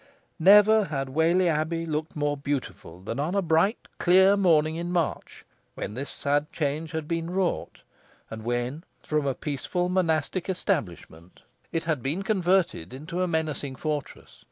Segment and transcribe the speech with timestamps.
[0.39, 5.45] Never had Whalley Abbey looked more beautiful than on a bright clear morning in March,
[5.75, 7.81] when this sad change had been wrought,
[8.27, 14.39] and when, from a peaceful monastic establishment, it had been converted into a menacing fortress.